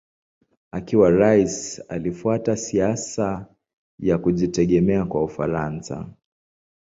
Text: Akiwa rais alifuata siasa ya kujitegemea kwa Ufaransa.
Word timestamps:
Akiwa 0.71 1.11
rais 1.11 1.81
alifuata 1.89 2.57
siasa 2.57 3.45
ya 3.99 4.17
kujitegemea 4.17 5.05
kwa 5.05 5.23
Ufaransa. 5.23 6.09